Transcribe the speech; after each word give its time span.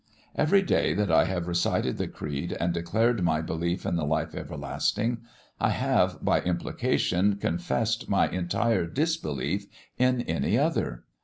Every 0.35 0.63
day 0.63 0.95
that 0.95 1.11
I 1.11 1.25
have 1.25 1.47
recited 1.47 1.99
the 1.99 2.07
creed, 2.07 2.57
and 2.59 2.73
declared 2.73 3.21
my 3.23 3.39
belief 3.39 3.85
in 3.85 3.97
the 3.97 4.03
Life 4.03 4.33
Everlasting, 4.33 5.19
I 5.59 5.69
have 5.69 6.25
by 6.25 6.41
implication 6.41 7.35
confessed 7.35 8.09
my 8.09 8.27
entire 8.27 8.87
disbelief 8.87 9.67
in 9.99 10.21
any 10.21 10.57
other. 10.57 11.03